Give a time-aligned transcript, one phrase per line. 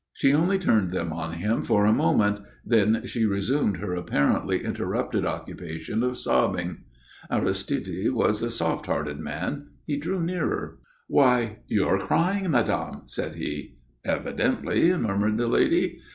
[0.13, 5.27] She only turned them on him for a moment; then she resumed her apparently interrupted
[5.27, 6.85] occupation of sobbing.
[7.29, 9.67] Aristide was a soft hearted man.
[9.85, 10.79] He drew nearer.
[11.07, 13.75] "Why, you're crying, madame!" said he.
[14.03, 15.99] "Evidently," murmured the lady.